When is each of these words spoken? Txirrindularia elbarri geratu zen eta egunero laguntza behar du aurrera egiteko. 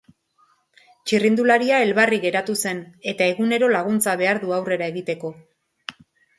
Txirrindularia 1.11 1.81
elbarri 1.89 2.19
geratu 2.25 2.57
zen 2.65 2.81
eta 3.13 3.29
egunero 3.35 3.71
laguntza 3.79 4.19
behar 4.25 4.43
du 4.47 4.59
aurrera 4.61 4.91
egiteko. 4.97 5.35